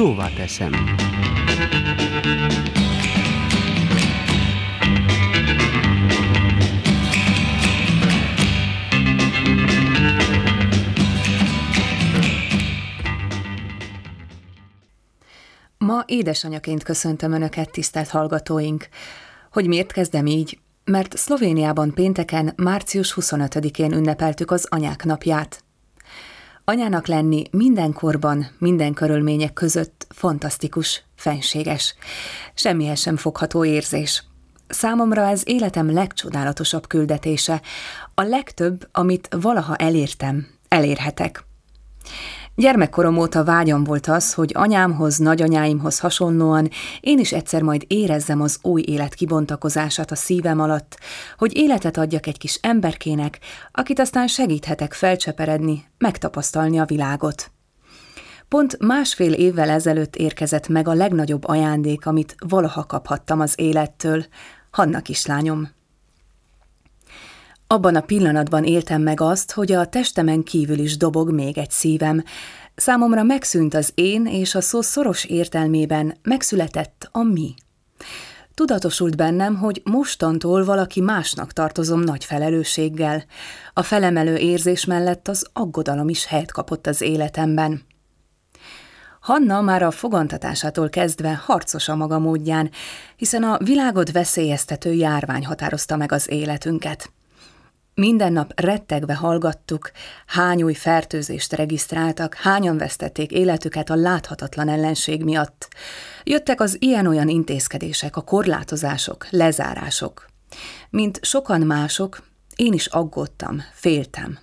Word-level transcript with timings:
Szóvá 0.00 0.28
teszem. 0.28 0.72
Ma 15.78 16.02
édesanyaként 16.06 16.82
köszöntöm 16.82 17.32
Önöket, 17.32 17.70
tisztelt 17.70 18.08
hallgatóink. 18.08 18.88
Hogy 19.52 19.66
miért 19.66 19.92
kezdem 19.92 20.26
így? 20.26 20.58
Mert 20.84 21.16
Szlovéniában 21.16 21.94
pénteken, 21.94 22.52
március 22.56 23.16
25-én 23.20 23.92
ünnepeltük 23.92 24.50
az 24.50 24.66
anyák 24.70 25.04
napját. 25.04 25.64
Anyának 26.64 27.06
lenni 27.06 27.42
mindenkorban, 27.50 28.46
minden 28.58 28.92
körülmények 28.94 29.52
között 29.52 30.06
fantasztikus, 30.08 31.04
fenséges. 31.16 31.94
Semmihez 32.54 33.00
sem 33.00 33.16
fogható 33.16 33.64
érzés. 33.64 34.24
Számomra 34.68 35.28
ez 35.28 35.42
életem 35.44 35.92
legcsodálatosabb 35.92 36.86
küldetése, 36.86 37.60
a 38.14 38.22
legtöbb, 38.22 38.88
amit 38.92 39.28
valaha 39.40 39.76
elértem, 39.76 40.46
elérhetek. 40.68 41.44
Gyermekkorom 42.54 43.18
óta 43.18 43.44
vágyam 43.44 43.84
volt 43.84 44.06
az, 44.06 44.34
hogy 44.34 44.52
anyámhoz, 44.54 45.16
nagyanyáimhoz 45.16 45.98
hasonlóan 45.98 46.68
én 47.00 47.18
is 47.18 47.32
egyszer 47.32 47.62
majd 47.62 47.84
érezzem 47.86 48.40
az 48.40 48.58
új 48.62 48.82
élet 48.86 49.14
kibontakozását 49.14 50.10
a 50.10 50.14
szívem 50.14 50.60
alatt, 50.60 50.98
hogy 51.38 51.56
életet 51.56 51.96
adjak 51.96 52.26
egy 52.26 52.38
kis 52.38 52.58
emberkének, 52.62 53.38
akit 53.72 53.98
aztán 53.98 54.26
segíthetek 54.26 54.92
felcseperedni, 54.92 55.84
megtapasztalni 55.98 56.78
a 56.78 56.84
világot. 56.84 57.50
Pont 58.48 58.78
másfél 58.78 59.32
évvel 59.32 59.70
ezelőtt 59.70 60.16
érkezett 60.16 60.68
meg 60.68 60.88
a 60.88 60.94
legnagyobb 60.94 61.48
ajándék, 61.48 62.06
amit 62.06 62.34
valaha 62.48 62.84
kaphattam 62.84 63.40
az 63.40 63.52
élettől, 63.56 64.24
Hanna 64.70 65.00
kislányom. 65.00 65.68
Abban 67.72 67.96
a 67.96 68.00
pillanatban 68.00 68.64
éltem 68.64 69.02
meg 69.02 69.20
azt, 69.20 69.52
hogy 69.52 69.72
a 69.72 69.86
testemen 69.86 70.42
kívül 70.42 70.78
is 70.78 70.96
dobog 70.96 71.30
még 71.30 71.58
egy 71.58 71.70
szívem. 71.70 72.24
Számomra 72.74 73.22
megszűnt 73.22 73.74
az 73.74 73.92
én, 73.94 74.26
és 74.26 74.54
a 74.54 74.60
szó 74.60 74.80
szoros 74.80 75.24
értelmében 75.24 76.16
megszületett 76.22 77.08
a 77.12 77.22
mi. 77.22 77.54
Tudatosult 78.54 79.16
bennem, 79.16 79.56
hogy 79.56 79.82
mostantól 79.84 80.64
valaki 80.64 81.00
másnak 81.00 81.52
tartozom 81.52 82.00
nagy 82.00 82.24
felelősséggel. 82.24 83.24
A 83.72 83.82
felemelő 83.82 84.36
érzés 84.36 84.84
mellett 84.84 85.28
az 85.28 85.46
aggodalom 85.52 86.08
is 86.08 86.26
helyet 86.26 86.52
kapott 86.52 86.86
az 86.86 87.00
életemben. 87.00 87.82
Hanna 89.20 89.60
már 89.60 89.82
a 89.82 89.90
fogantatásától 89.90 90.88
kezdve 90.88 91.34
harcos 91.34 91.88
a 91.88 91.96
maga 91.96 92.18
módján, 92.18 92.70
hiszen 93.16 93.42
a 93.42 93.58
világot 93.58 94.12
veszélyeztető 94.12 94.92
járvány 94.92 95.46
határozta 95.46 95.96
meg 95.96 96.12
az 96.12 96.30
életünket. 96.30 97.10
Minden 97.94 98.32
nap 98.32 98.60
rettegve 98.60 99.14
hallgattuk, 99.14 99.90
hány 100.26 100.62
új 100.62 100.74
fertőzést 100.74 101.52
regisztráltak, 101.52 102.34
hányan 102.34 102.78
vesztették 102.78 103.30
életüket 103.30 103.90
a 103.90 103.94
láthatatlan 103.94 104.68
ellenség 104.68 105.24
miatt. 105.24 105.68
Jöttek 106.24 106.60
az 106.60 106.76
ilyen-olyan 106.78 107.28
intézkedések, 107.28 108.16
a 108.16 108.20
korlátozások, 108.20 109.26
lezárások. 109.30 110.26
Mint 110.90 111.18
sokan 111.22 111.60
mások, 111.60 112.22
én 112.56 112.72
is 112.72 112.86
aggódtam, 112.86 113.62
féltem. 113.72 114.38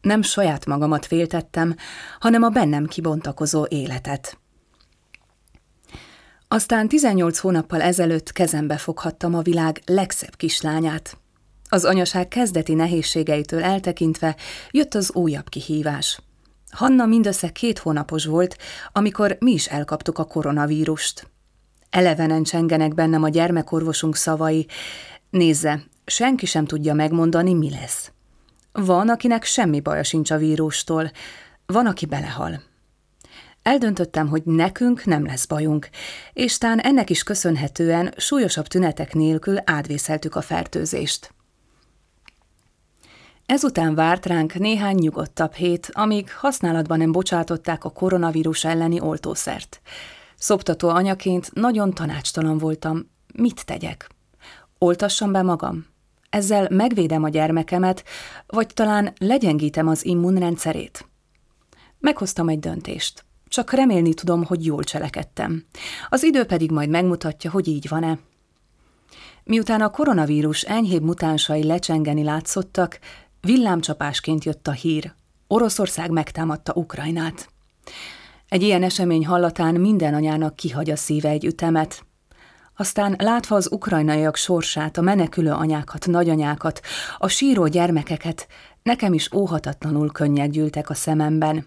Nem 0.00 0.22
saját 0.22 0.66
magamat 0.66 1.06
féltettem, 1.06 1.76
hanem 2.20 2.42
a 2.42 2.48
bennem 2.48 2.86
kibontakozó 2.86 3.66
életet. 3.68 4.38
Aztán 6.48 6.88
18 6.88 7.38
hónappal 7.38 7.82
ezelőtt 7.82 8.32
kezembe 8.32 8.76
foghattam 8.76 9.34
a 9.34 9.42
világ 9.42 9.82
legszebb 9.86 10.36
kislányát, 10.36 11.16
az 11.68 11.84
anyaság 11.84 12.28
kezdeti 12.28 12.74
nehézségeitől 12.74 13.62
eltekintve 13.62 14.36
jött 14.70 14.94
az 14.94 15.12
újabb 15.14 15.48
kihívás. 15.48 16.20
Hanna 16.70 17.06
mindössze 17.06 17.48
két 17.48 17.78
hónapos 17.78 18.24
volt, 18.24 18.56
amikor 18.92 19.36
mi 19.40 19.52
is 19.52 19.66
elkaptuk 19.66 20.18
a 20.18 20.24
koronavírust. 20.24 21.26
Elevenen 21.90 22.42
csengenek 22.42 22.94
bennem 22.94 23.22
a 23.22 23.28
gyermekorvosunk 23.28 24.16
szavai. 24.16 24.66
Nézze, 25.30 25.82
senki 26.04 26.46
sem 26.46 26.64
tudja 26.64 26.94
megmondani, 26.94 27.54
mi 27.54 27.70
lesz. 27.70 28.10
Van, 28.72 29.08
akinek 29.08 29.44
semmi 29.44 29.80
baja 29.80 30.02
sincs 30.02 30.30
a 30.30 30.36
vírustól, 30.36 31.10
van, 31.66 31.86
aki 31.86 32.06
belehal. 32.06 32.62
Eldöntöttem, 33.62 34.28
hogy 34.28 34.42
nekünk 34.44 35.04
nem 35.04 35.26
lesz 35.26 35.46
bajunk, 35.46 35.88
és 36.32 36.58
tán 36.58 36.80
ennek 36.80 37.10
is 37.10 37.22
köszönhetően 37.22 38.12
súlyosabb 38.16 38.66
tünetek 38.66 39.14
nélkül 39.14 39.58
átvészeltük 39.64 40.34
a 40.34 40.40
fertőzést. 40.40 41.32
Ezután 43.48 43.94
várt 43.94 44.26
ránk 44.26 44.54
néhány 44.54 44.94
nyugodtabb 44.94 45.52
hét, 45.52 45.90
amíg 45.92 46.32
használatban 46.32 46.98
nem 46.98 47.12
bocsátották 47.12 47.84
a 47.84 47.90
koronavírus 47.90 48.64
elleni 48.64 49.00
oltószert. 49.00 49.80
Szoptató 50.36 50.88
anyaként 50.88 51.52
nagyon 51.54 51.94
tanácstalan 51.94 52.58
voltam. 52.58 53.10
Mit 53.34 53.64
tegyek? 53.66 54.10
Oltassam 54.78 55.32
be 55.32 55.42
magam? 55.42 55.86
Ezzel 56.30 56.66
megvédem 56.70 57.22
a 57.22 57.28
gyermekemet, 57.28 58.04
vagy 58.46 58.66
talán 58.66 59.12
legyengítem 59.18 59.88
az 59.88 60.04
immunrendszerét? 60.04 61.08
Meghoztam 61.98 62.48
egy 62.48 62.58
döntést. 62.58 63.24
Csak 63.46 63.72
remélni 63.72 64.14
tudom, 64.14 64.44
hogy 64.44 64.64
jól 64.64 64.84
cselekedtem. 64.84 65.64
Az 66.08 66.22
idő 66.22 66.44
pedig 66.44 66.70
majd 66.70 66.88
megmutatja, 66.88 67.50
hogy 67.50 67.68
így 67.68 67.88
van-e. 67.88 68.18
Miután 69.44 69.80
a 69.80 69.90
koronavírus 69.90 70.62
enyhébb 70.62 71.02
mutánsai 71.02 71.64
lecsengeni 71.64 72.22
látszottak, 72.22 72.98
Villámcsapásként 73.40 74.44
jött 74.44 74.68
a 74.68 74.72
hír. 74.72 75.14
Oroszország 75.46 76.10
megtámadta 76.10 76.72
Ukrajnát. 76.74 77.48
Egy 78.48 78.62
ilyen 78.62 78.82
esemény 78.82 79.26
hallatán 79.26 79.74
minden 79.74 80.14
anyának 80.14 80.56
kihagy 80.56 80.90
a 80.90 80.96
szíve 80.96 81.28
egy 81.28 81.44
ütemet. 81.44 82.06
Aztán 82.76 83.16
látva 83.18 83.56
az 83.56 83.72
ukrajnaiak 83.72 84.36
sorsát, 84.36 84.96
a 84.96 85.00
menekülő 85.00 85.50
anyákat, 85.50 86.06
nagyanyákat, 86.06 86.80
a 87.18 87.28
síró 87.28 87.66
gyermekeket, 87.66 88.46
nekem 88.82 89.12
is 89.12 89.32
óhatatlanul 89.32 90.12
könnyek 90.12 90.50
gyűltek 90.50 90.90
a 90.90 90.94
szememben. 90.94 91.66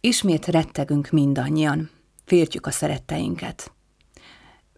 Ismét 0.00 0.46
rettegünk 0.46 1.10
mindannyian, 1.10 1.90
féltjük 2.24 2.66
a 2.66 2.70
szeretteinket. 2.70 3.72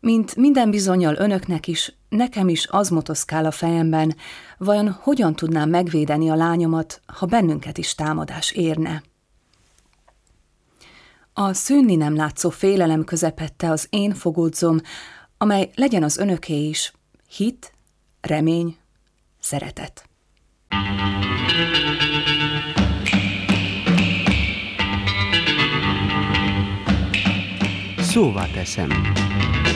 Mint 0.00 0.36
minden 0.36 0.70
bizonyal 0.70 1.14
önöknek 1.14 1.66
is, 1.66 1.94
nekem 2.08 2.48
is 2.48 2.66
az 2.70 2.88
motoszkál 2.88 3.44
a 3.44 3.50
fejemben, 3.50 4.16
vajon 4.58 4.90
hogyan 4.90 5.34
tudnám 5.36 5.68
megvédeni 5.68 6.30
a 6.30 6.34
lányomat, 6.34 7.00
ha 7.06 7.26
bennünket 7.26 7.78
is 7.78 7.94
támadás 7.94 8.50
érne. 8.52 9.02
A 11.32 11.52
szűnni 11.52 11.96
nem 11.96 12.16
látszó 12.16 12.50
félelem 12.50 13.04
közepette 13.04 13.70
az 13.70 13.86
én 13.90 14.14
fogódzom, 14.14 14.80
amely 15.38 15.70
legyen 15.74 16.02
az 16.02 16.16
önöké 16.16 16.68
is, 16.68 16.92
hit, 17.28 17.72
remény, 18.20 18.76
szeretet. 19.40 20.04
Szóvá 27.98 28.46
teszem. 28.46 28.90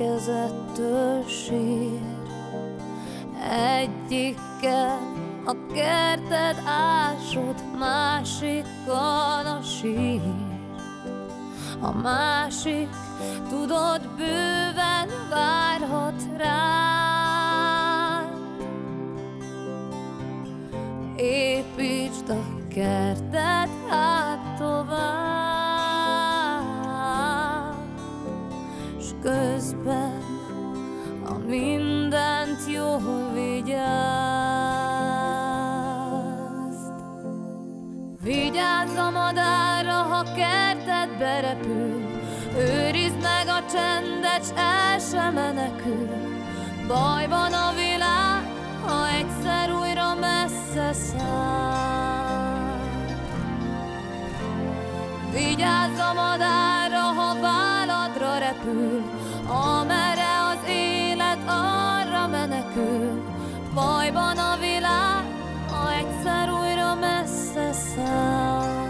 Két 0.00 0.08
kezettől 0.08 1.24
sír, 1.26 2.00
egyikkel 3.50 4.98
a 5.44 5.56
kerted 5.74 6.62
ásod, 6.66 7.54
másikon 7.78 9.46
a 9.46 9.60
sír. 9.62 10.20
A 11.80 11.90
másik, 11.92 12.88
tudod, 13.48 14.08
bőven 14.16 15.08
várhat 15.30 16.22
rád. 16.36 17.58
Építsd 21.16 22.28
a 22.28 22.68
kertet 22.68 23.68
hát 23.88 24.56
tovább, 24.58 25.29
mindent 31.50 32.60
jól 32.66 33.30
vigyázd. 33.34 33.80
Vigyázz 38.22 38.96
a 38.96 39.10
madárra, 39.10 39.92
ha 39.92 40.22
kertet 40.22 41.18
berepül, 41.18 42.02
őrizd 42.56 43.20
meg 43.22 43.46
a 43.46 43.64
csendet, 43.72 44.44
s 44.44 44.50
el 44.56 44.98
sem 44.98 45.34
menekül. 45.34 46.08
Bajban 46.86 47.52
a 47.52 47.72
világ, 47.74 48.42
ha 48.86 49.08
egyszer 49.08 49.72
újra 49.80 50.14
messze 50.14 50.92
száll. 50.92 51.78
Vigyázz 55.32 55.98
a 55.98 56.12
madárra, 56.14 57.00
ha 57.00 57.40
váladra 57.40 58.38
repül, 58.38 59.02
élet 59.50 60.09
arra 61.50 62.26
menekül. 62.26 63.22
Bajban 63.74 64.38
a 64.38 64.56
világ, 64.60 65.24
ha 65.70 65.92
egyszer 65.92 66.50
újra 66.50 66.94
messze 66.94 67.72
száll. 67.72 68.80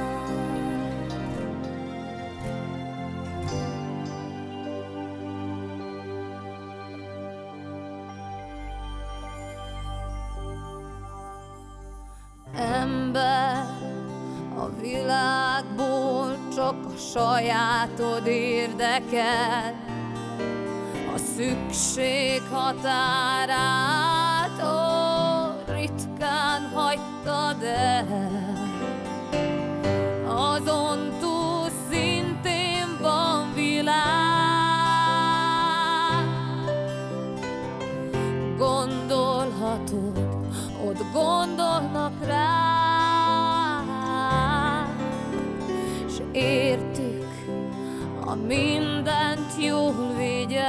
ember 12.56 13.64
a 14.56 14.80
világból 14.80 16.36
csak 16.54 16.74
a 16.84 16.96
sajátod 16.96 18.26
érdekel 18.26 19.89
szükség 21.40 22.42
határát 22.50 24.62
ó, 24.62 24.74
ritkán 25.72 26.70
hagytad 26.74 27.62
el. 27.62 28.06
Azon 30.26 31.12
túl 31.20 31.68
szintén 31.90 32.98
van 33.00 33.52
világ. 33.54 33.98
Gondolhatod 38.58 40.18
ott 40.86 41.12
gondolnak 41.12 42.12
rá, 42.26 42.89
ha 48.30 48.36
mindent 48.36 49.52
jól 49.58 50.14
vigyáz. 50.16 50.60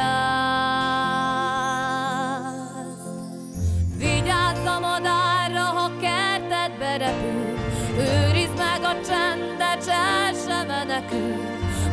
Vigyázz 3.97 4.65
a 4.65 4.79
madárra, 4.79 5.59
ha 5.59 5.91
kertedbe 5.99 6.75
berepül, 6.79 7.57
őrizd 7.97 8.57
meg 8.57 8.81
a 8.83 8.95
csendet, 9.07 9.87
el 9.87 10.33
se 10.33 10.63
menekül. 10.67 11.35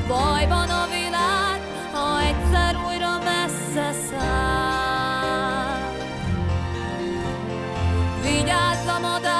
Bajban 0.07 0.71
a 0.71 0.87
világ, 0.91 1.61
ha 1.93 2.21
egyszer 2.21 2.77
újra 2.87 3.19
messze 3.19 3.93
száll. 4.11 5.79
Vigyázz 8.23 8.87
a 8.87 8.99
madár, 9.01 9.38